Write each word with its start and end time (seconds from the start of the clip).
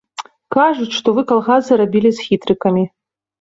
Кажуць, 0.55 0.95
што 0.99 1.13
вы 1.17 1.23
калгасы 1.33 1.77
рабілі 1.83 2.13
з 2.21 2.27
хітрыкамі. 2.31 2.83